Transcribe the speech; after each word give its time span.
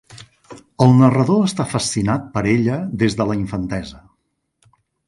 El 0.85 0.95
narrador 1.01 1.45
està 1.49 1.67
fascinat 1.75 2.27
per 2.39 2.45
ella 2.57 2.81
des 3.05 3.21
de 3.21 3.31
la 3.33 3.39
infantesa. 3.45 4.05